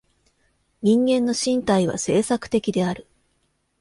[0.81, 3.05] 人間の身体は制作的である。